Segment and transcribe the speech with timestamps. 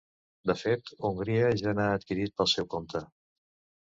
[0.51, 3.03] De fet, Hongria ja n’ha adquirit pel seu compte.